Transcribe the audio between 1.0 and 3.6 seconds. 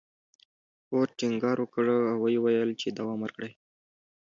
ټينګار وکړ او ويې ويل چې دوام ورکړئ.